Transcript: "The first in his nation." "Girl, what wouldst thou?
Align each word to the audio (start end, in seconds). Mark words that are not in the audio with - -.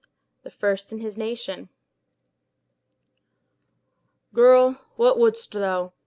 "The 0.41 0.49
first 0.49 0.91
in 0.91 0.97
his 0.97 1.15
nation." 1.15 1.69
"Girl, 4.33 4.81
what 4.95 5.19
wouldst 5.19 5.51
thou? 5.51 5.93